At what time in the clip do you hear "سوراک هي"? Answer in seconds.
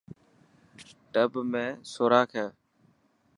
1.91-2.47